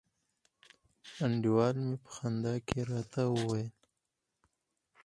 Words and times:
انډیوال 1.23 1.75
می 1.87 1.95
په 2.03 2.09
خندا 2.15 2.55
کي 2.67 2.79
راته 2.91 3.21
وویل 3.33 3.71